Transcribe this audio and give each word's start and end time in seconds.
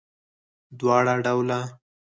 دواړه 0.79 1.13
ډوله 1.25 1.59